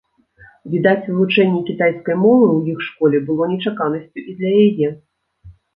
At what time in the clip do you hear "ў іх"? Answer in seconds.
2.57-2.79